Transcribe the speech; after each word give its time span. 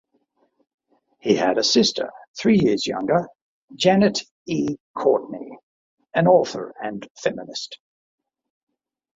He 1.19 1.35
had 1.35 1.59
a 1.59 1.63
sister 1.63 2.09
three 2.35 2.57
years 2.59 2.87
younger, 2.87 3.27
Janet 3.75 4.23
E. 4.47 4.77
Courtney, 4.97 5.59
an 6.15 6.25
author 6.25 6.73
and 6.81 7.07
feminist. 7.21 7.77